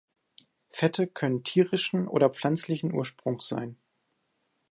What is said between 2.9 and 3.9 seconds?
Ursprungs sein.